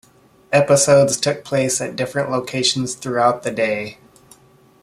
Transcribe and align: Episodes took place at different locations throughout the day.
Episodes 0.51 1.15
took 1.15 1.43
place 1.43 1.79
at 1.79 1.95
different 1.95 2.31
locations 2.31 2.95
throughout 2.95 3.43
the 3.43 3.51
day. 3.51 3.99